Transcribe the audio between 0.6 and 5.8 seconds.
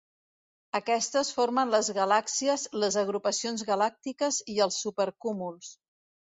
Aquestes formen les galàxies, les agrupacions galàctiques i els supercúmuls.